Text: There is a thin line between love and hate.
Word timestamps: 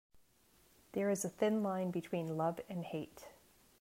There 0.93 1.11
is 1.11 1.23
a 1.23 1.29
thin 1.29 1.61
line 1.61 1.91
between 1.91 2.35
love 2.35 2.59
and 2.67 2.83
hate. 2.83 3.27